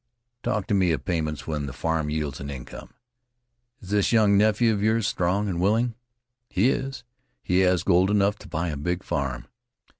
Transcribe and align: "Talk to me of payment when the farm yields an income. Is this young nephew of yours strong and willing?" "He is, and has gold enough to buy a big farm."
"Talk 0.41 0.65
to 0.65 0.73
me 0.73 0.91
of 0.93 1.05
payment 1.05 1.45
when 1.45 1.67
the 1.67 1.73
farm 1.73 2.09
yields 2.09 2.39
an 2.39 2.49
income. 2.49 2.95
Is 3.81 3.91
this 3.91 4.11
young 4.11 4.35
nephew 4.35 4.73
of 4.73 4.81
yours 4.81 5.05
strong 5.05 5.47
and 5.47 5.61
willing?" 5.61 5.93
"He 6.49 6.69
is, 6.71 7.03
and 7.47 7.57
has 7.59 7.83
gold 7.83 8.09
enough 8.09 8.39
to 8.39 8.47
buy 8.49 8.69
a 8.69 8.77
big 8.77 9.03
farm." 9.03 9.45